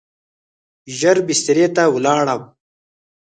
ژر 0.97 1.17
بسترې 1.27 1.67
ته 1.75 1.83
ولاړم. 1.93 2.41